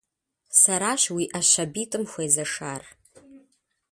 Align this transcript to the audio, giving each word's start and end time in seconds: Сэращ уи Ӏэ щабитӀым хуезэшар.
Сэращ 0.59 1.03
уи 1.15 1.25
Ӏэ 1.31 1.41
щабитӀым 1.51 2.03
хуезэшар. 2.11 2.83